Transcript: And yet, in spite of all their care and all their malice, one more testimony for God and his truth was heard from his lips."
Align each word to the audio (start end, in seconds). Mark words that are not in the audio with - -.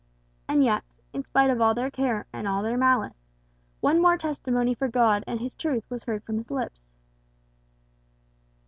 And 0.47 0.63
yet, 0.63 0.83
in 1.13 1.23
spite 1.23 1.51
of 1.51 1.61
all 1.61 1.75
their 1.75 1.91
care 1.91 2.25
and 2.33 2.47
all 2.47 2.63
their 2.63 2.75
malice, 2.75 3.21
one 3.81 4.01
more 4.01 4.17
testimony 4.17 4.73
for 4.73 4.87
God 4.87 5.23
and 5.27 5.39
his 5.39 5.53
truth 5.53 5.83
was 5.91 6.05
heard 6.05 6.23
from 6.23 6.39
his 6.39 6.49
lips." 6.49 6.81